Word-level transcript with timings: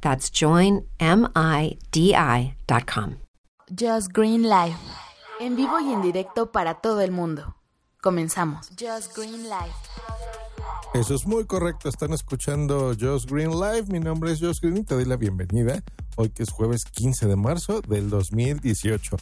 That's 0.00 0.30
joinmidi.com. 0.30 0.90
Just 3.72 4.12
Green 4.12 4.42
Life. 4.42 4.78
En 5.38 5.56
vivo 5.56 5.80
y 5.80 5.92
en 5.92 6.02
directo 6.02 6.50
para 6.52 6.74
todo 6.80 7.00
el 7.00 7.12
mundo. 7.12 7.56
Comenzamos. 8.02 8.68
Just 8.78 9.16
Green 9.16 9.44
Life. 9.44 9.74
Eso 10.92 11.14
es 11.14 11.24
muy 11.24 11.44
correcto. 11.46 11.88
Están 11.88 12.12
escuchando 12.12 12.94
Just 12.98 13.30
Green 13.30 13.52
Live. 13.52 13.84
Mi 13.88 14.00
nombre 14.00 14.32
es 14.32 14.40
Just 14.40 14.60
Green 14.60 14.78
y 14.78 14.84
te 14.84 14.96
doy 14.96 15.04
la 15.04 15.16
bienvenida. 15.16 15.82
Hoy 16.16 16.30
que 16.30 16.42
es 16.42 16.50
jueves 16.50 16.84
15 16.84 17.26
de 17.26 17.36
marzo 17.36 17.80
del 17.82 18.10
2018. 18.10 19.16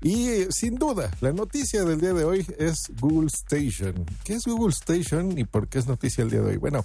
Y 0.00 0.28
eh, 0.28 0.48
sin 0.50 0.76
duda, 0.76 1.10
la 1.20 1.32
noticia 1.32 1.84
del 1.84 2.00
día 2.00 2.12
de 2.12 2.24
hoy 2.24 2.46
es 2.58 2.90
Google 2.98 3.28
Station. 3.28 4.06
¿Qué 4.24 4.34
es 4.34 4.46
Google 4.46 4.72
Station 4.72 5.38
y 5.38 5.44
por 5.44 5.68
qué 5.68 5.78
es 5.78 5.86
noticia 5.86 6.24
el 6.24 6.30
día 6.30 6.40
de 6.40 6.52
hoy? 6.52 6.56
Bueno, 6.56 6.84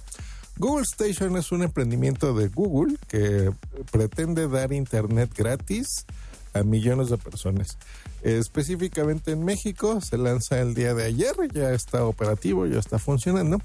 Google 0.58 0.82
Station 0.82 1.36
es 1.36 1.52
un 1.52 1.62
emprendimiento 1.62 2.34
de 2.34 2.48
Google 2.48 2.96
que 3.06 3.52
pretende 3.92 4.48
dar 4.48 4.72
internet 4.72 5.30
gratis 5.36 6.04
a 6.52 6.64
millones 6.64 7.10
de 7.10 7.16
personas. 7.16 7.78
Específicamente 8.22 9.30
en 9.30 9.44
México 9.44 10.00
se 10.00 10.18
lanza 10.18 10.60
el 10.60 10.74
día 10.74 10.94
de 10.94 11.04
ayer, 11.04 11.34
ya 11.54 11.72
está 11.72 12.04
operativo, 12.04 12.66
ya 12.66 12.80
está 12.80 12.98
funcionando. 12.98 13.60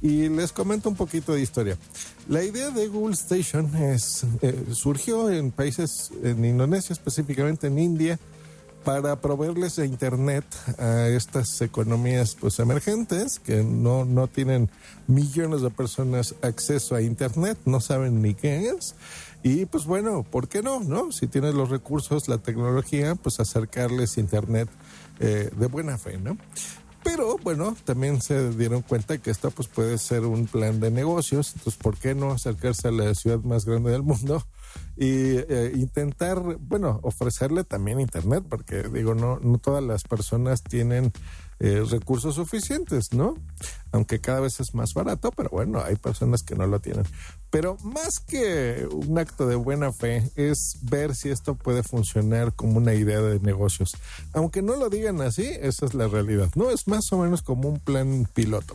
Y 0.00 0.28
les 0.28 0.52
comento 0.52 0.88
un 0.88 0.94
poquito 0.94 1.32
de 1.32 1.40
historia. 1.40 1.76
La 2.28 2.44
idea 2.44 2.70
de 2.70 2.86
Google 2.86 3.14
Station 3.14 3.68
eh, 3.74 3.96
surgió 4.72 5.30
en 5.30 5.50
países, 5.50 6.12
en 6.22 6.44
Indonesia, 6.44 6.92
específicamente 6.92 7.66
en 7.66 7.78
India, 7.80 8.20
para 8.86 9.20
proveerles 9.20 9.78
internet 9.78 10.44
a 10.78 11.08
estas 11.08 11.60
economías 11.60 12.36
pues 12.38 12.60
emergentes 12.60 13.40
que 13.40 13.64
no, 13.64 14.04
no 14.04 14.28
tienen 14.28 14.70
millones 15.08 15.62
de 15.62 15.70
personas 15.70 16.36
acceso 16.40 16.94
a 16.94 17.02
internet, 17.02 17.58
no 17.64 17.80
saben 17.80 18.22
ni 18.22 18.34
qué 18.34 18.68
es. 18.68 18.94
Y 19.42 19.66
pues 19.66 19.86
bueno, 19.86 20.22
¿por 20.22 20.46
qué 20.46 20.62
no? 20.62 20.78
¿No? 20.78 21.10
Si 21.10 21.26
tienes 21.26 21.52
los 21.54 21.68
recursos, 21.68 22.28
la 22.28 22.38
tecnología, 22.38 23.16
pues 23.16 23.40
acercarles 23.40 24.18
internet 24.18 24.68
eh, 25.18 25.50
de 25.56 25.66
buena 25.66 25.98
fe, 25.98 26.18
¿no? 26.18 26.38
Pero 27.02 27.38
bueno, 27.38 27.76
también 27.84 28.22
se 28.22 28.50
dieron 28.50 28.82
cuenta 28.82 29.18
que 29.18 29.32
esto 29.32 29.50
pues 29.50 29.66
puede 29.66 29.98
ser 29.98 30.20
un 30.26 30.46
plan 30.46 30.78
de 30.78 30.92
negocios, 30.92 31.54
entonces 31.56 31.82
¿por 31.82 31.98
qué 31.98 32.14
no 32.14 32.30
acercarse 32.30 32.86
a 32.86 32.92
la 32.92 33.12
ciudad 33.16 33.40
más 33.40 33.64
grande 33.64 33.90
del 33.90 34.04
mundo 34.04 34.44
y 34.96 35.36
eh, 35.36 35.72
intentar, 35.74 36.40
bueno, 36.58 37.00
ofrecerle 37.02 37.64
también 37.64 38.00
internet, 38.00 38.44
porque 38.48 38.84
digo, 38.84 39.14
no, 39.14 39.38
no 39.40 39.58
todas 39.58 39.82
las 39.82 40.02
personas 40.04 40.62
tienen 40.62 41.12
eh, 41.58 41.82
recursos 41.88 42.34
suficientes, 42.34 43.12
¿no? 43.12 43.36
Aunque 43.90 44.20
cada 44.20 44.40
vez 44.40 44.60
es 44.60 44.74
más 44.74 44.92
barato, 44.92 45.30
pero 45.32 45.48
bueno, 45.50 45.82
hay 45.82 45.96
personas 45.96 46.42
que 46.42 46.54
no 46.54 46.66
lo 46.66 46.80
tienen. 46.80 47.04
Pero 47.50 47.78
más 47.82 48.20
que 48.20 48.86
un 48.90 49.18
acto 49.18 49.46
de 49.46 49.56
buena 49.56 49.92
fe 49.92 50.30
es 50.36 50.78
ver 50.82 51.14
si 51.14 51.30
esto 51.30 51.54
puede 51.54 51.82
funcionar 51.82 52.52
como 52.52 52.76
una 52.76 52.92
idea 52.92 53.22
de 53.22 53.40
negocios. 53.40 53.96
Aunque 54.34 54.60
no 54.60 54.76
lo 54.76 54.90
digan 54.90 55.22
así, 55.22 55.48
esa 55.60 55.86
es 55.86 55.94
la 55.94 56.08
realidad, 56.08 56.50
¿no? 56.56 56.70
Es 56.70 56.86
más 56.88 57.10
o 57.12 57.18
menos 57.18 57.40
como 57.40 57.70
un 57.70 57.78
plan 57.78 58.28
piloto 58.34 58.74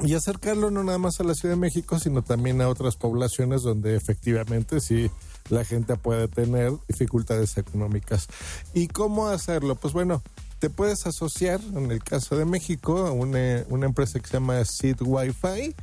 y 0.00 0.14
acercarlo 0.14 0.70
no 0.70 0.84
nada 0.84 0.98
más 0.98 1.20
a 1.20 1.24
la 1.24 1.34
Ciudad 1.34 1.54
de 1.54 1.60
México, 1.60 1.98
sino 1.98 2.22
también 2.22 2.60
a 2.60 2.68
otras 2.68 2.96
poblaciones 2.96 3.62
donde 3.62 3.96
efectivamente 3.96 4.80
sí 4.80 5.10
la 5.48 5.64
gente 5.64 5.96
puede 5.96 6.28
tener 6.28 6.72
dificultades 6.88 7.56
económicas. 7.56 8.26
¿Y 8.74 8.88
cómo 8.88 9.28
hacerlo? 9.28 9.76
Pues 9.76 9.94
bueno, 9.94 10.22
te 10.58 10.70
puedes 10.70 11.06
asociar, 11.06 11.60
en 11.74 11.90
el 11.90 12.02
caso 12.02 12.36
de 12.36 12.44
México, 12.44 13.06
a 13.06 13.12
una, 13.12 13.60
empresa 13.86 14.20
que 14.20 14.26
se 14.26 14.34
llama 14.34 14.64
Seed 14.64 14.96
Wi-Fi, 15.00 15.74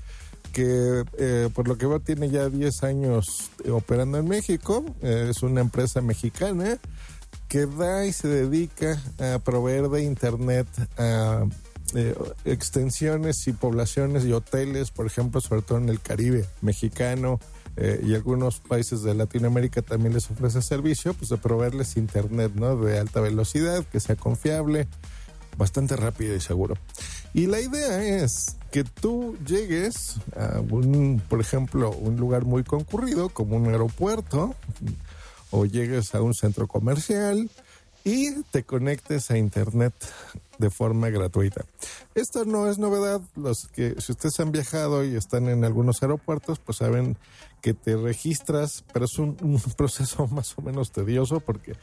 que 0.51 1.03
eh, 1.17 1.49
por 1.53 1.67
lo 1.67 1.77
que 1.77 1.87
veo 1.87 1.99
tiene 1.99 2.29
ya 2.29 2.49
10 2.49 2.83
años 2.83 3.49
operando 3.71 4.19
en 4.19 4.27
México. 4.27 4.85
Eh, 5.01 5.29
es 5.31 5.41
una 5.41 5.61
empresa 5.61 6.01
mexicana 6.01 6.77
que 7.47 7.65
da 7.65 8.05
y 8.05 8.13
se 8.13 8.27
dedica 8.27 9.01
a 9.19 9.39
proveer 9.39 9.89
de 9.89 10.03
internet 10.03 10.67
a 10.97 11.45
eh, 11.95 12.15
extensiones 12.45 13.47
y 13.47 13.53
poblaciones 13.53 14.25
y 14.25 14.33
hoteles, 14.33 14.91
por 14.91 15.05
ejemplo, 15.05 15.41
sobre 15.41 15.61
todo 15.61 15.77
en 15.77 15.89
el 15.89 15.99
Caribe 15.99 16.45
mexicano, 16.61 17.39
eh, 17.75 18.01
y 18.05 18.13
algunos 18.13 18.59
países 18.59 19.01
de 19.01 19.15
Latinoamérica 19.15 19.81
también 19.81 20.13
les 20.13 20.29
ofrece 20.29 20.61
servicio, 20.61 21.13
pues 21.13 21.29
de 21.29 21.37
proveerles 21.37 21.97
internet, 21.97 22.51
¿no? 22.53 22.75
De 22.75 22.99
alta 22.99 23.19
velocidad, 23.19 23.83
que 23.85 23.99
sea 23.99 24.15
confiable, 24.15 24.87
bastante 25.57 25.95
rápido 25.95 26.35
y 26.35 26.41
seguro. 26.41 26.75
Y 27.33 27.47
la 27.47 27.59
idea 27.59 28.23
es 28.23 28.57
que 28.71 28.83
tú 28.83 29.37
llegues 29.45 30.17
a 30.35 30.59
un, 30.59 31.21
por 31.27 31.41
ejemplo, 31.41 31.91
un 31.91 32.17
lugar 32.17 32.45
muy 32.45 32.63
concurrido 32.63 33.29
como 33.29 33.55
un 33.55 33.67
aeropuerto 33.67 34.55
o 35.49 35.65
llegues 35.65 36.13
a 36.13 36.21
un 36.21 36.35
centro 36.35 36.67
comercial 36.67 37.49
y 38.03 38.43
te 38.51 38.63
conectes 38.63 39.31
a 39.31 39.37
internet 39.37 39.93
de 40.57 40.69
forma 40.69 41.09
gratuita. 41.09 41.65
Esto 42.15 42.45
no 42.45 42.69
es 42.69 42.77
novedad. 42.77 43.21
Los 43.35 43.67
que, 43.67 43.95
si 43.99 44.11
ustedes 44.11 44.39
han 44.39 44.51
viajado 44.51 45.03
y 45.03 45.15
están 45.15 45.47
en 45.49 45.65
algunos 45.65 46.01
aeropuertos, 46.03 46.59
pues 46.59 46.77
saben 46.77 47.17
que 47.61 47.73
te 47.73 47.95
registras, 47.95 48.83
pero 48.91 49.05
es 49.05 49.17
un, 49.17 49.37
proceso 49.77 50.27
más 50.27 50.53
o 50.57 50.61
menos 50.61 50.91
tedioso 50.91 51.39
porque 51.39 51.73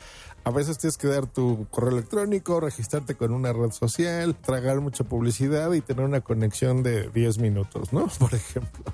a 0.44 0.50
veces 0.50 0.78
tienes 0.78 0.98
que 0.98 1.08
dar 1.08 1.26
tu 1.26 1.66
correo 1.70 1.92
electrónico, 1.92 2.60
registrarte 2.60 3.14
con 3.14 3.32
una 3.32 3.52
red 3.52 3.70
social, 3.70 4.36
tragar 4.36 4.80
mucha 4.80 5.04
publicidad 5.04 5.72
y 5.72 5.80
tener 5.80 6.04
una 6.04 6.20
conexión 6.20 6.82
de 6.82 7.08
10 7.08 7.38
minutos, 7.38 7.92
¿no? 7.92 8.08
Por 8.18 8.34
ejemplo. 8.34 8.84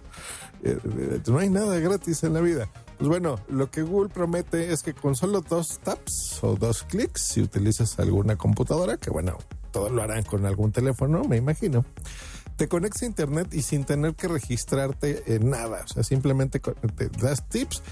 Eh, 0.62 0.78
eh, 0.84 1.20
no 1.26 1.38
hay 1.38 1.50
nada 1.50 1.78
gratis 1.78 2.22
en 2.22 2.34
la 2.34 2.40
vida. 2.40 2.70
Pues 2.98 3.08
bueno, 3.08 3.36
lo 3.48 3.70
que 3.70 3.82
Google 3.82 4.08
promete 4.08 4.72
es 4.72 4.82
que 4.82 4.94
con 4.94 5.16
solo 5.16 5.42
dos 5.42 5.80
taps 5.80 6.42
o 6.42 6.54
dos 6.54 6.84
clics, 6.84 7.20
si 7.20 7.42
utilizas 7.42 7.98
alguna 7.98 8.36
computadora, 8.36 8.96
que 8.96 9.10
bueno, 9.10 9.36
todos 9.70 9.90
lo 9.90 10.02
harán 10.02 10.22
con 10.24 10.46
algún 10.46 10.72
teléfono, 10.72 11.24
me 11.24 11.36
imagino, 11.36 11.84
te 12.56 12.68
conectas 12.68 13.02
a 13.02 13.06
internet 13.06 13.48
y 13.52 13.62
sin 13.62 13.84
tener 13.84 14.14
que 14.14 14.28
registrarte 14.28 15.34
en 15.34 15.50
nada. 15.50 15.82
O 15.84 15.88
sea, 15.88 16.02
simplemente 16.02 16.58
te 16.58 17.08
das 17.08 17.46
tips 17.48 17.82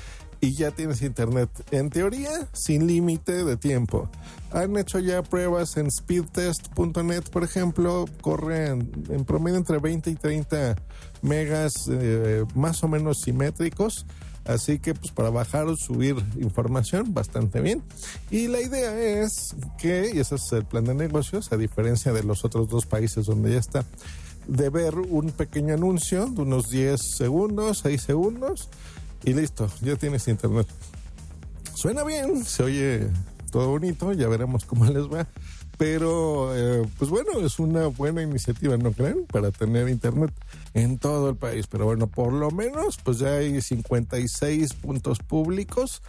y 0.41 0.55
ya 0.55 0.71
tienes 0.71 1.03
internet. 1.03 1.49
En 1.71 1.91
teoría, 1.91 2.31
sin 2.53 2.87
límite 2.87 3.45
de 3.45 3.57
tiempo. 3.57 4.09
Han 4.53 4.77
hecho 4.77 4.99
ya 4.99 5.23
pruebas 5.23 5.76
en 5.76 5.91
speedtest.net, 5.91 7.25
por 7.31 7.44
ejemplo, 7.44 8.06
corre 8.20 8.69
en, 8.69 9.25
promedio 9.25 9.59
entre 9.59 9.79
20 9.79 10.11
y 10.11 10.15
30 10.15 10.77
megas 11.23 11.73
eh, 11.91 12.44
más 12.55 12.82
o 12.85 12.88
menos 12.88 13.20
simétricos. 13.20 14.06
Así 14.44 14.79
que 14.79 14.94
pues 14.94 15.11
para 15.11 15.31
bajar 15.31 15.67
o 15.67 15.76
subir 15.76 16.17
información 16.38 17.14
bastante 17.14 17.61
bien. 17.61 17.82
Y 18.31 18.49
la 18.49 18.61
idea 18.61 19.23
es 19.23 19.55
que, 19.79 20.11
y 20.14 20.19
ese 20.19 20.35
es 20.35 20.52
el 20.52 20.64
plan 20.64 20.85
de 20.85 20.94
negocios, 20.94 21.50
a 21.52 21.56
diferencia 21.56 22.12
de 22.12 22.23
los 22.25 22.44
otros 22.44 22.69
dos 22.69 22.87
países 22.87 23.26
donde 23.26 23.52
ya 23.52 23.58
está, 23.58 23.85
de 24.46 24.69
ver 24.69 24.96
un 24.96 25.31
pequeño 25.31 25.75
anuncio 25.75 26.26
de 26.26 26.43
unos 26.43 26.69
10 26.69 27.00
segundos, 27.00 27.79
6 27.79 28.02
segundos 28.02 28.69
y 29.25 29.32
listo, 29.32 29.70
ya 29.81 29.96
tienes 29.96 30.29
internet. 30.29 30.67
Suena 31.75 32.05
bien, 32.05 32.44
se 32.44 32.62
oye 32.62 33.08
todo 33.50 33.69
bonito, 33.70 34.12
ya 34.12 34.29
veremos 34.29 34.64
cómo 34.64 34.85
les 34.85 35.05
va. 35.05 35.26
Pero, 35.76 36.55
eh, 36.56 36.87
pues 36.99 37.11
bueno, 37.11 37.44
es 37.44 37.59
una 37.59 37.87
buena 37.88 38.23
iniciativa, 38.23 38.76
¿no 38.76 38.93
creen? 38.93 39.26
Para 39.26 39.50
tener 39.50 39.88
internet 39.88 40.32
en 40.73 40.99
todo 40.99 41.31
el 41.31 41.37
país. 41.37 41.67
Pero 41.67 41.85
bueno, 41.87 42.06
por 42.06 42.32
lo 42.32 42.50
menos, 42.50 42.99
pues 43.03 43.19
ya 43.19 43.35
hay 43.35 43.61
56 43.61 44.75
puntos 44.75 45.19
públicos 45.19 46.03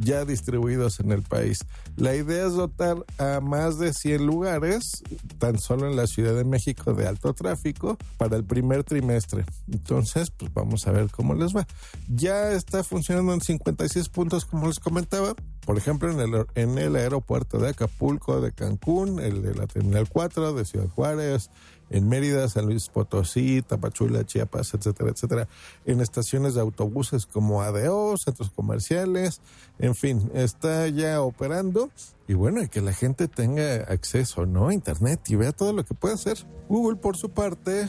ya 0.00 0.24
distribuidos 0.24 1.00
en 1.00 1.12
el 1.12 1.22
país. 1.22 1.64
La 1.96 2.14
idea 2.14 2.46
es 2.46 2.54
dotar 2.54 3.04
a 3.18 3.40
más 3.40 3.78
de 3.78 3.92
100 3.92 4.26
lugares, 4.26 5.02
tan 5.38 5.58
solo 5.58 5.88
en 5.88 5.96
la 5.96 6.06
Ciudad 6.06 6.34
de 6.34 6.44
México, 6.44 6.94
de 6.94 7.06
alto 7.06 7.34
tráfico 7.34 7.98
para 8.16 8.36
el 8.36 8.44
primer 8.44 8.84
trimestre. 8.84 9.44
Entonces, 9.70 10.30
pues 10.30 10.52
vamos 10.54 10.86
a 10.86 10.92
ver 10.92 11.10
cómo 11.10 11.34
les 11.34 11.54
va. 11.54 11.66
Ya 12.08 12.52
está 12.52 12.82
funcionando 12.82 13.34
en 13.34 13.40
56 13.40 14.08
puntos, 14.08 14.44
como 14.44 14.68
les 14.68 14.80
comentaba. 14.80 15.34
Por 15.64 15.76
ejemplo, 15.76 16.10
en 16.10 16.20
el, 16.20 16.46
en 16.54 16.78
el 16.78 16.96
aeropuerto 16.96 17.58
de 17.58 17.70
Acapulco, 17.70 18.40
de 18.40 18.52
Cancún, 18.52 19.20
el 19.20 19.42
de 19.42 19.54
la 19.54 19.66
Terminal 19.66 20.08
4, 20.08 20.54
de 20.54 20.64
Ciudad 20.64 20.88
Juárez, 20.88 21.50
en 21.90 22.08
Mérida, 22.08 22.48
San 22.48 22.66
Luis 22.66 22.88
Potosí, 22.88 23.62
Tapachula, 23.62 24.24
Chiapas, 24.24 24.74
etcétera, 24.74 25.10
etcétera, 25.10 25.48
en 25.84 26.00
estaciones 26.00 26.54
de 26.54 26.60
autobuses 26.60 27.26
como 27.26 27.62
ADO, 27.62 28.16
centros 28.16 28.50
comerciales, 28.50 29.40
en 29.78 29.94
fin, 29.94 30.30
está 30.34 30.88
ya 30.88 31.20
operando 31.20 31.90
y 32.28 32.34
bueno, 32.34 32.62
y 32.62 32.68
que 32.68 32.80
la 32.80 32.92
gente 32.92 33.28
tenga 33.28 33.74
acceso, 33.88 34.46
¿no? 34.46 34.68
A 34.68 34.74
Internet 34.74 35.20
y 35.28 35.34
vea 35.34 35.52
todo 35.52 35.72
lo 35.72 35.84
que 35.84 35.94
puede 35.94 36.14
hacer. 36.14 36.38
Google, 36.68 36.96
por 36.96 37.16
su 37.16 37.30
parte, 37.30 37.88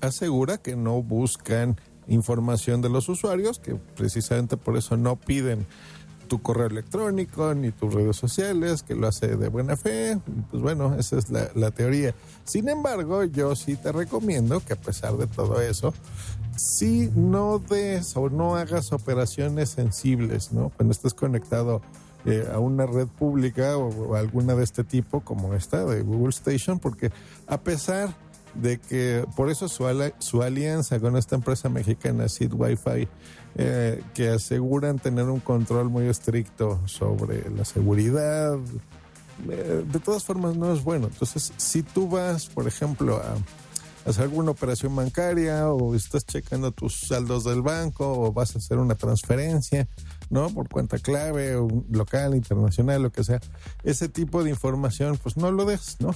asegura 0.00 0.58
que 0.58 0.74
no 0.74 1.02
buscan 1.02 1.80
información 2.08 2.82
de 2.82 2.88
los 2.88 3.08
usuarios, 3.08 3.58
que 3.60 3.74
precisamente 3.74 4.56
por 4.56 4.76
eso 4.76 4.96
no 4.96 5.16
piden 5.16 5.66
tu 6.26 6.42
correo 6.42 6.66
electrónico 6.66 7.54
ni 7.54 7.70
tus 7.70 7.94
redes 7.94 8.16
sociales, 8.16 8.82
que 8.82 8.94
lo 8.94 9.06
hace 9.06 9.36
de 9.36 9.48
buena 9.48 9.76
fe. 9.76 10.18
Pues 10.50 10.62
bueno, 10.62 10.94
esa 10.98 11.18
es 11.18 11.30
la, 11.30 11.70
teoría. 11.70 12.14
Sin 12.44 12.68
embargo, 12.68 13.24
yo 13.24 13.56
sí 13.56 13.76
te 13.76 13.92
recomiendo 13.92 14.60
que 14.60 14.74
a 14.74 14.76
pesar 14.76 15.16
de 15.16 15.26
todo 15.26 15.60
eso, 15.60 15.94
si 16.56 17.10
no 17.14 17.58
des 17.58 18.16
o 18.16 18.28
no 18.30 18.56
hagas 18.56 18.92
operaciones 18.92 19.70
sensibles, 19.70 20.52
¿no? 20.52 20.70
Cuando 20.76 20.92
estés 20.92 21.14
conectado 21.14 21.82
eh, 22.24 22.48
a 22.52 22.58
una 22.58 22.86
red 22.86 23.06
pública 23.06 23.76
o, 23.76 24.14
alguna 24.16 24.54
de 24.54 24.64
este 24.64 24.84
tipo, 24.84 25.20
como 25.20 25.54
esta 25.54 25.84
de 25.84 26.02
Google 26.02 26.30
Station, 26.30 26.78
porque 26.78 27.10
a 27.46 27.58
pesar 27.58 28.16
de 28.60 28.78
que 28.78 29.24
por 29.36 29.50
eso 29.50 29.68
su, 29.68 29.84
su 30.18 30.42
alianza 30.42 31.00
con 31.00 31.16
esta 31.16 31.36
empresa 31.36 31.68
mexicana, 31.68 32.28
Seed 32.28 32.52
Wi-Fi, 32.52 33.08
eh, 33.56 34.02
que 34.14 34.30
aseguran 34.30 34.98
tener 34.98 35.24
un 35.24 35.40
control 35.40 35.88
muy 35.88 36.06
estricto 36.08 36.80
sobre 36.86 37.48
la 37.50 37.64
seguridad. 37.64 38.58
Eh, 39.48 39.84
de 39.90 39.98
todas 40.00 40.24
formas, 40.24 40.56
no 40.56 40.72
es 40.72 40.84
bueno. 40.84 41.06
Entonces, 41.06 41.52
si 41.56 41.82
tú 41.82 42.08
vas, 42.08 42.46
por 42.46 42.66
ejemplo, 42.66 43.16
a 43.16 43.34
hacer 44.06 44.24
alguna 44.24 44.52
operación 44.52 44.94
bancaria 44.94 45.68
o 45.68 45.94
estás 45.94 46.24
checando 46.24 46.70
tus 46.70 47.00
saldos 47.08 47.44
del 47.44 47.60
banco 47.60 48.20
o 48.20 48.32
vas 48.32 48.54
a 48.54 48.58
hacer 48.58 48.78
una 48.78 48.94
transferencia, 48.94 49.88
¿no? 50.30 50.48
Por 50.50 50.68
cuenta 50.68 50.98
clave, 50.98 51.56
local, 51.90 52.34
internacional, 52.34 53.02
lo 53.02 53.10
que 53.10 53.24
sea. 53.24 53.40
Ese 53.82 54.08
tipo 54.08 54.44
de 54.44 54.50
información, 54.50 55.18
pues 55.20 55.36
no 55.36 55.50
lo 55.50 55.64
des, 55.64 55.96
¿no? 56.00 56.14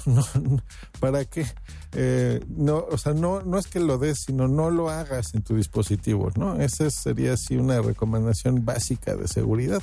¿Para 1.00 1.24
qué? 1.24 1.46
Eh, 1.92 2.40
no, 2.48 2.86
o 2.90 2.96
sea, 2.96 3.12
no, 3.12 3.42
no 3.42 3.58
es 3.58 3.66
que 3.66 3.80
lo 3.80 3.98
des, 3.98 4.20
sino 4.20 4.46
no 4.46 4.70
lo 4.70 4.88
hagas 4.88 5.34
en 5.34 5.42
tu 5.42 5.56
dispositivo, 5.56 6.30
¿no? 6.36 6.60
Esa 6.60 6.88
sería 6.90 7.32
así 7.32 7.56
una 7.56 7.80
recomendación 7.82 8.64
básica 8.64 9.16
de 9.16 9.26
seguridad. 9.26 9.82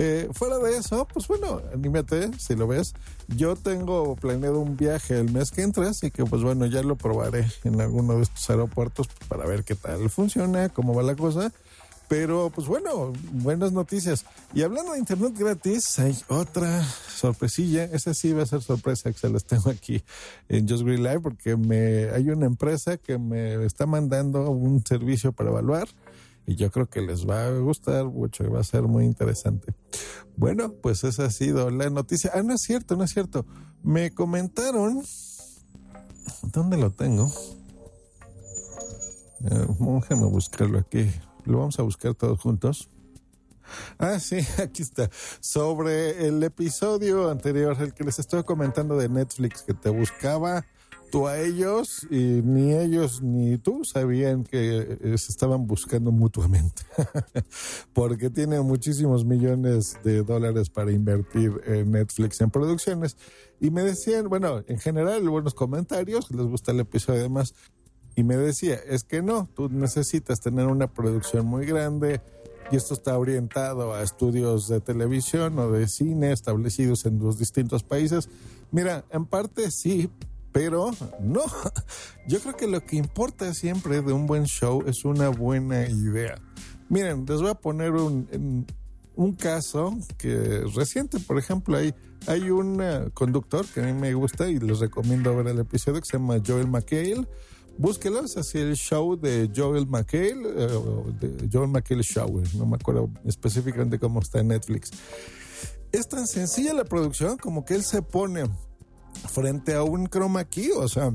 Eh, 0.00 0.28
fuera 0.32 0.58
de 0.58 0.76
eso, 0.76 1.08
pues 1.12 1.26
bueno, 1.26 1.60
anímate, 1.74 2.30
si 2.38 2.54
lo 2.54 2.68
ves. 2.68 2.94
Yo 3.26 3.56
tengo 3.56 4.14
planeado 4.14 4.60
un 4.60 4.76
viaje 4.76 5.18
el 5.18 5.32
mes 5.32 5.50
que 5.50 5.62
entra, 5.62 5.88
así 5.88 6.12
que 6.12 6.24
pues 6.24 6.40
bueno, 6.40 6.66
ya 6.66 6.84
lo 6.84 6.94
probaré 6.94 7.48
en 7.64 7.80
alguno 7.80 8.14
de 8.14 8.22
estos 8.22 8.48
aeropuertos 8.48 9.08
para 9.26 9.44
ver 9.44 9.64
qué 9.64 9.74
tal 9.74 10.08
funciona, 10.08 10.68
cómo 10.68 10.94
va 10.94 11.02
la 11.02 11.16
cosa. 11.16 11.52
Pero 12.06 12.52
pues 12.54 12.68
bueno, 12.68 13.12
buenas 13.32 13.72
noticias. 13.72 14.24
Y 14.54 14.62
hablando 14.62 14.92
de 14.92 15.00
internet 15.00 15.32
gratis, 15.36 15.98
hay 15.98 16.16
otra 16.28 16.84
sorpresilla. 16.84 17.82
Esa 17.82 18.14
sí 18.14 18.32
va 18.32 18.44
a 18.44 18.46
ser 18.46 18.62
sorpresa 18.62 19.10
que 19.10 19.18
se 19.18 19.28
las 19.28 19.44
tengo 19.46 19.68
aquí 19.68 20.04
en 20.48 20.68
Just 20.68 20.84
Green 20.84 21.02
Live 21.02 21.20
porque 21.20 21.56
me 21.56 22.08
hay 22.10 22.30
una 22.30 22.46
empresa 22.46 22.98
que 22.98 23.18
me 23.18 23.64
está 23.66 23.84
mandando 23.84 24.48
un 24.48 24.86
servicio 24.86 25.32
para 25.32 25.50
evaluar 25.50 25.88
y 26.48 26.56
yo 26.56 26.70
creo 26.70 26.86
que 26.88 27.02
les 27.02 27.28
va 27.28 27.46
a 27.46 27.50
gustar 27.50 28.06
mucho 28.06 28.42
y 28.42 28.48
va 28.48 28.60
a 28.60 28.64
ser 28.64 28.84
muy 28.84 29.04
interesante. 29.04 29.74
Bueno, 30.34 30.72
pues 30.72 31.04
esa 31.04 31.26
ha 31.26 31.30
sido 31.30 31.68
la 31.70 31.90
noticia. 31.90 32.30
Ah, 32.32 32.42
no 32.42 32.54
es 32.54 32.62
cierto, 32.62 32.96
no 32.96 33.04
es 33.04 33.10
cierto. 33.10 33.44
Me 33.82 34.12
comentaron. 34.12 35.02
¿Dónde 36.44 36.78
lo 36.78 36.90
tengo? 36.90 37.30
Déjame 39.40 40.24
buscarlo 40.24 40.78
aquí. 40.78 41.10
Lo 41.44 41.58
vamos 41.58 41.78
a 41.78 41.82
buscar 41.82 42.14
todos 42.14 42.40
juntos. 42.40 42.88
Ah, 43.98 44.18
sí, 44.18 44.38
aquí 44.62 44.80
está. 44.80 45.10
Sobre 45.40 46.28
el 46.28 46.42
episodio 46.42 47.28
anterior, 47.30 47.76
el 47.78 47.92
que 47.92 48.04
les 48.04 48.18
estoy 48.18 48.44
comentando 48.44 48.96
de 48.96 49.10
Netflix, 49.10 49.60
que 49.60 49.74
te 49.74 49.90
buscaba 49.90 50.64
tú 51.10 51.26
a 51.26 51.38
ellos 51.38 52.06
y 52.10 52.42
ni 52.42 52.72
ellos 52.72 53.22
ni 53.22 53.58
tú 53.58 53.84
sabían 53.84 54.44
que 54.44 54.98
se 55.16 55.32
estaban 55.32 55.66
buscando 55.66 56.12
mutuamente. 56.12 56.82
Porque 57.92 58.30
tiene 58.30 58.60
muchísimos 58.60 59.24
millones 59.24 59.98
de 60.04 60.22
dólares 60.22 60.70
para 60.70 60.92
invertir 60.92 61.60
en 61.66 61.92
Netflix 61.92 62.40
en 62.40 62.50
producciones. 62.50 63.16
Y 63.60 63.70
me 63.70 63.82
decían, 63.82 64.28
bueno, 64.28 64.62
en 64.66 64.78
general, 64.78 65.28
buenos 65.28 65.54
comentarios, 65.54 66.30
les 66.30 66.46
gusta 66.46 66.72
el 66.72 66.80
episodio 66.80 67.20
además. 67.20 67.54
Y 68.14 68.24
me 68.24 68.36
decía, 68.36 68.74
es 68.74 69.04
que 69.04 69.22
no, 69.22 69.48
tú 69.54 69.68
necesitas 69.68 70.40
tener 70.40 70.66
una 70.66 70.88
producción 70.88 71.46
muy 71.46 71.66
grande 71.66 72.20
y 72.70 72.76
esto 72.76 72.94
está 72.94 73.16
orientado 73.16 73.94
a 73.94 74.02
estudios 74.02 74.68
de 74.68 74.80
televisión 74.80 75.58
o 75.58 75.70
de 75.70 75.88
cine 75.88 76.32
establecidos 76.32 77.06
en 77.06 77.18
los 77.18 77.38
distintos 77.38 77.82
países. 77.82 78.28
Mira, 78.70 79.04
en 79.10 79.24
parte 79.24 79.70
sí, 79.70 80.10
pero 80.52 80.90
no. 81.20 81.42
Yo 82.28 82.40
creo 82.40 82.56
que 82.56 82.66
lo 82.66 82.84
que 82.84 82.96
importa 82.96 83.52
siempre 83.54 84.02
de 84.02 84.12
un 84.12 84.26
buen 84.26 84.44
show 84.44 84.82
es 84.86 85.04
una 85.04 85.28
buena 85.28 85.88
idea. 85.88 86.40
Miren, 86.88 87.26
les 87.26 87.40
voy 87.40 87.50
a 87.50 87.54
poner 87.54 87.92
un, 87.92 88.66
un 89.14 89.32
caso 89.34 89.96
que 90.16 90.64
reciente, 90.74 91.20
por 91.20 91.38
ejemplo, 91.38 91.76
hay, 91.76 91.94
hay 92.26 92.50
un 92.50 92.80
eh, 92.82 93.10
conductor 93.12 93.66
que 93.66 93.80
a 93.80 93.84
mí 93.84 93.92
me 93.92 94.14
gusta 94.14 94.48
y 94.48 94.58
les 94.58 94.78
recomiendo 94.78 95.36
ver 95.36 95.48
el 95.48 95.58
episodio 95.58 96.00
que 96.00 96.06
se 96.06 96.18
llama 96.18 96.40
Joel 96.44 96.68
McHale 96.68 97.26
búsquelo, 97.78 98.24
es 98.24 98.36
así 98.36 98.58
el 98.58 98.74
show 98.74 99.16
de 99.16 99.50
Joel 99.54 99.86
McHale, 99.86 100.42
eh, 100.56 101.48
Joel 101.50 101.68
McHale 101.68 102.02
Show, 102.02 102.42
no 102.54 102.66
me 102.66 102.76
acuerdo 102.76 103.08
específicamente 103.24 103.98
cómo 103.98 104.20
está 104.20 104.40
en 104.40 104.48
Netflix. 104.48 104.90
Es 105.92 106.08
tan 106.08 106.26
sencilla 106.26 106.74
la 106.74 106.84
producción 106.84 107.38
como 107.38 107.64
que 107.64 107.74
él 107.74 107.84
se 107.84 108.02
pone 108.02 108.44
frente 109.28 109.74
a 109.74 109.82
un 109.82 110.06
chroma 110.06 110.44
key, 110.44 110.70
o 110.76 110.88
sea, 110.88 111.12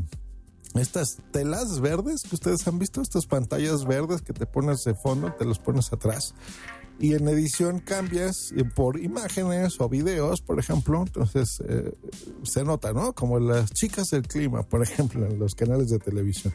estas 0.75 1.17
telas 1.31 1.79
verdes 1.79 2.23
que 2.23 2.35
ustedes 2.35 2.67
han 2.67 2.79
visto, 2.79 3.01
estas 3.01 3.25
pantallas 3.25 3.85
verdes 3.85 4.21
que 4.21 4.33
te 4.33 4.45
pones 4.45 4.83
de 4.83 4.95
fondo, 4.95 5.33
te 5.33 5.45
los 5.45 5.59
pones 5.59 5.91
atrás 5.93 6.33
y 6.99 7.13
en 7.13 7.27
edición 7.27 7.79
cambias 7.79 8.53
por 8.75 8.99
imágenes 8.99 9.79
o 9.79 9.89
videos, 9.89 10.41
por 10.41 10.59
ejemplo, 10.59 11.01
entonces 11.01 11.61
eh, 11.67 11.93
se 12.43 12.63
nota, 12.63 12.93
¿no? 12.93 13.13
Como 13.13 13.39
las 13.39 13.71
chicas 13.71 14.09
del 14.09 14.27
clima, 14.27 14.63
por 14.63 14.83
ejemplo, 14.83 15.25
en 15.25 15.39
los 15.39 15.55
canales 15.55 15.89
de 15.89 15.99
televisión. 15.99 16.53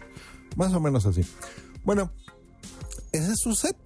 Más 0.56 0.72
o 0.72 0.80
menos 0.80 1.06
así. 1.06 1.22
Bueno, 1.84 2.10
ese 3.12 3.32
es 3.32 3.40
su 3.40 3.54
set. 3.54 3.76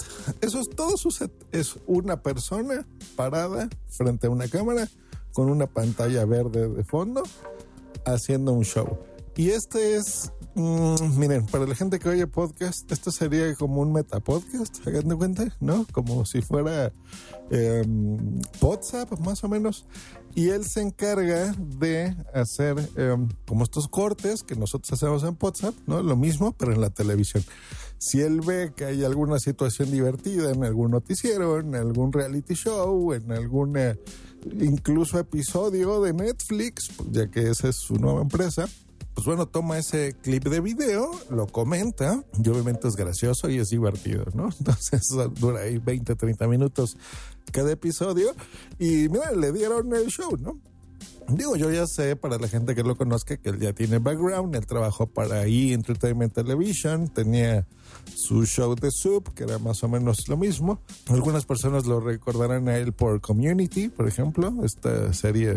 Eso 0.41 0.61
es 0.61 0.69
todo 0.71 0.97
su 0.97 1.11
set. 1.11 1.33
Es 1.53 1.77
una 1.87 2.23
persona 2.23 2.87
parada 3.17 3.69
frente 3.89 4.27
a 4.27 4.31
una 4.31 4.49
cámara 4.49 4.89
con 5.33 5.51
una 5.51 5.67
pantalla 5.67 6.25
verde 6.25 6.69
de 6.69 6.85
fondo 6.85 7.23
haciendo 8.05 8.53
un 8.53 8.65
show. 8.65 8.99
Y 9.35 9.51
este 9.51 9.97
es, 9.97 10.31
mm, 10.55 11.19
miren, 11.19 11.47
para 11.47 11.67
la 11.67 11.75
gente 11.75 11.99
que 11.99 12.09
oye 12.09 12.27
podcast, 12.27 12.91
esto 12.93 13.11
sería 13.11 13.55
como 13.55 13.81
un 13.81 13.93
metapodcast, 13.93 14.87
hagan 14.87 15.09
de 15.09 15.17
cuenta, 15.17 15.57
¿no? 15.59 15.87
Como 15.91 16.27
si 16.27 16.43
fuera 16.43 16.93
eh, 17.51 17.83
WhatsApp, 18.61 19.19
más 19.21 19.43
o 19.43 19.49
menos. 19.49 19.87
Y 20.35 20.51
él 20.51 20.65
se 20.65 20.83
encarga 20.83 21.55
de 21.59 22.15
hacer 22.35 22.77
em, 22.97 23.29
como 23.47 23.65
estos 23.65 23.89
cortes 23.89 24.43
que 24.43 24.55
nosotros 24.55 24.93
hacemos 24.93 25.23
en 25.23 25.37
WhatsApp, 25.41 25.75
¿no? 25.87 26.03
Lo 26.03 26.17
mismo, 26.17 26.53
pero 26.53 26.73
en 26.73 26.83
la 26.83 26.91
televisión. 26.91 27.43
Si 28.03 28.21
él 28.21 28.41
ve 28.41 28.73
que 28.75 28.85
hay 28.85 29.05
alguna 29.05 29.39
situación 29.39 29.93
divertida 29.93 30.51
en 30.51 30.65
algún 30.65 30.91
noticiero, 30.91 31.61
en 31.61 31.77
algún 31.77 32.13
reality 32.13 32.55
show, 32.55 33.13
en 33.13 33.31
algún 33.31 33.79
incluso 34.59 35.21
episodio 35.21 36.03
de 36.03 36.13
Netflix, 36.13 36.91
ya 37.13 37.31
que 37.31 37.49
esa 37.49 37.69
es 37.69 37.77
su 37.77 37.95
nueva 37.95 38.23
empresa, 38.23 38.69
pues 39.15 39.25
bueno, 39.25 39.47
toma 39.47 39.79
ese 39.79 40.17
clip 40.21 40.49
de 40.49 40.59
video, 40.59 41.13
lo 41.31 41.47
comenta, 41.47 42.25
y 42.43 42.49
obviamente 42.49 42.89
es 42.89 42.97
gracioso 42.97 43.49
y 43.49 43.59
es 43.59 43.71
divertido, 43.71 44.25
¿no? 44.35 44.49
Entonces 44.59 45.07
dura 45.39 45.61
ahí 45.61 45.79
20, 45.79 46.17
30 46.17 46.49
minutos 46.49 46.97
cada 47.53 47.71
episodio 47.71 48.35
y 48.81 49.09
mira, 49.11 49.31
le 49.31 49.53
dieron 49.53 49.95
el 49.95 50.09
show, 50.09 50.37
¿no? 50.41 50.59
Digo, 51.29 51.57
yo 51.57 51.71
ya 51.71 51.87
sé, 51.87 52.17
para 52.17 52.39
la 52.39 52.49
gente 52.49 52.75
que 52.75 52.83
lo 52.83 52.97
conozca, 52.97 53.37
que 53.37 53.51
él 53.51 53.59
ya 53.59 53.73
tiene 53.73 53.99
background, 53.99 54.55
él 54.55 54.67
trabajó 54.67 55.07
para 55.07 55.47
E! 55.47 55.73
Entertainment 55.73 56.35
Television, 56.35 57.09
tenía 57.09 57.67
su 58.15 58.45
show 58.45 58.75
de 58.75 58.91
Soup, 58.91 59.33
que 59.35 59.45
era 59.45 59.59
más 59.59 59.83
o 59.85 59.89
menos 59.89 60.29
lo 60.29 60.37
mismo. 60.37 60.81
Algunas 61.09 61.45
personas 61.45 61.87
lo 61.87 62.01
recordarán 62.01 62.69
a 62.69 62.77
él 62.77 62.93
por 62.93 63.21
Community, 63.21 63.89
por 63.89 64.09
ejemplo, 64.09 64.55
esta 64.65 65.13
serie 65.13 65.55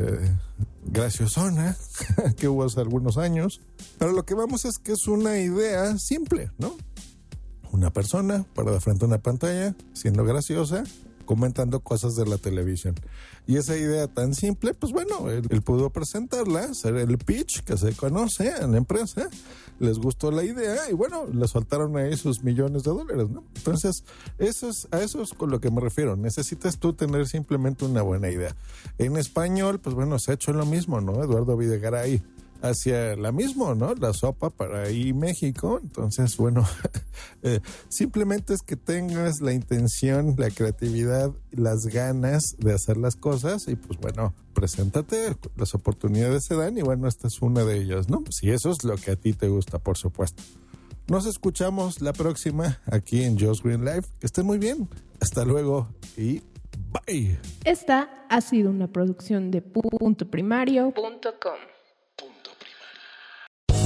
graciosona 0.85 1.75
que 2.37 2.47
hubo 2.47 2.63
hace 2.63 2.79
algunos 2.81 3.17
años. 3.17 3.61
Pero 3.97 4.11
lo 4.11 4.23
que 4.23 4.35
vamos 4.35 4.65
es 4.65 4.77
que 4.77 4.93
es 4.93 5.07
una 5.07 5.39
idea 5.39 5.97
simple, 5.97 6.51
¿no? 6.57 6.75
Una 7.71 7.91
persona 7.91 8.45
parada 8.53 8.79
frente 8.79 9.03
a 9.05 9.07
una 9.07 9.17
pantalla, 9.17 9.75
siendo 9.93 10.23
graciosa, 10.23 10.83
comentando 11.25 11.79
cosas 11.79 12.15
de 12.15 12.25
la 12.25 12.37
televisión. 12.37 12.95
Y 13.47 13.57
esa 13.57 13.75
idea 13.75 14.07
tan 14.07 14.33
simple, 14.33 14.73
pues 14.73 14.91
bueno, 14.91 15.29
él, 15.29 15.61
pudo 15.61 15.89
presentarla, 15.89 16.61
hacer 16.65 16.95
el 16.95 17.17
pitch 17.17 17.63
que 17.63 17.77
se 17.77 17.93
conoce 17.93 18.49
en 18.61 18.71
la 18.71 18.77
empresa, 18.77 19.29
les 19.79 19.99
gustó 19.99 20.31
la 20.31 20.43
idea 20.43 20.89
y 20.89 20.93
bueno, 20.93 21.25
le 21.25 21.47
soltaron 21.47 21.97
ahí 21.97 22.15
sus 22.17 22.43
millones 22.43 22.83
de 22.83 22.91
dólares, 22.91 23.29
¿no? 23.29 23.43
Entonces, 23.55 24.03
eso 24.39 24.69
es, 24.69 24.87
a 24.91 25.01
eso 25.01 25.21
es 25.21 25.33
con 25.33 25.51
lo 25.51 25.59
que 25.59 25.69
me 25.69 25.81
refiero. 25.81 26.15
Necesitas 26.15 26.79
tú 26.79 26.93
tener 26.93 27.27
simplemente 27.27 27.85
una 27.85 28.01
buena 28.01 28.29
idea. 28.29 28.55
En 28.97 29.17
español, 29.17 29.79
pues 29.79 29.95
bueno, 29.95 30.17
se 30.19 30.31
ha 30.31 30.33
hecho 30.35 30.53
lo 30.53 30.65
mismo, 30.65 31.01
¿no? 31.01 31.23
Eduardo 31.23 31.57
Videgaray 31.57 32.21
hacia 32.69 33.15
la 33.15 33.31
misma, 33.31 33.75
¿no? 33.75 33.93
La 33.95 34.13
sopa 34.13 34.49
para 34.49 34.83
ahí 34.83 35.13
México. 35.13 35.79
Entonces, 35.81 36.35
bueno, 36.37 36.67
eh, 37.43 37.59
simplemente 37.89 38.53
es 38.53 38.61
que 38.61 38.75
tengas 38.75 39.41
la 39.41 39.53
intención, 39.53 40.35
la 40.37 40.49
creatividad, 40.49 41.31
las 41.51 41.85
ganas 41.85 42.55
de 42.57 42.73
hacer 42.73 42.97
las 42.97 43.15
cosas 43.15 43.67
y 43.67 43.75
pues 43.75 43.99
bueno, 43.99 44.33
preséntate, 44.53 45.35
las 45.55 45.73
oportunidades 45.75 46.45
se 46.45 46.55
dan 46.55 46.77
y 46.77 46.81
bueno, 46.81 47.07
esta 47.07 47.27
es 47.27 47.41
una 47.41 47.63
de 47.63 47.77
ellas, 47.77 48.09
¿no? 48.09 48.23
Si 48.29 48.49
eso 48.49 48.71
es 48.71 48.83
lo 48.83 48.95
que 48.95 49.11
a 49.11 49.15
ti 49.15 49.33
te 49.33 49.47
gusta, 49.47 49.79
por 49.79 49.97
supuesto. 49.97 50.41
Nos 51.07 51.27
escuchamos 51.27 52.01
la 52.01 52.13
próxima 52.13 52.79
aquí 52.87 53.23
en 53.23 53.39
Joe's 53.39 53.61
Green 53.61 53.85
Life. 53.85 54.09
Que 54.19 54.25
estén 54.25 54.45
muy 54.45 54.57
bien. 54.57 54.89
Hasta 55.21 55.45
luego 55.45 55.87
y 56.17 56.41
bye. 56.91 57.37
Esta 57.63 58.25
ha 58.27 58.41
sido 58.41 58.71
una 58.71 58.87
producción 58.87 59.51
de 59.51 59.61
punto 59.61 60.29
primario.com. 60.29 61.74